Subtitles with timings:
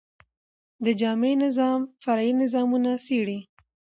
[0.83, 3.39] د جامع نظام، فرعي نظامونه څيړي.